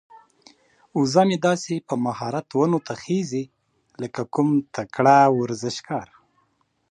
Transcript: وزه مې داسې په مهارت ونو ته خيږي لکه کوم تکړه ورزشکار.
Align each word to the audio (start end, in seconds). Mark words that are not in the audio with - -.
وزه 0.99 1.21
مې 1.27 1.37
داسې 1.47 1.73
په 1.87 1.95
مهارت 2.05 2.47
ونو 2.53 2.79
ته 2.87 2.93
خيږي 3.01 3.43
لکه 4.01 4.21
کوم 4.33 4.49
تکړه 4.75 5.17
ورزشکار. 5.39 6.07